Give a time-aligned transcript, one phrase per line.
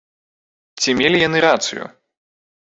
[0.85, 1.83] Ці мелі яны рацыю?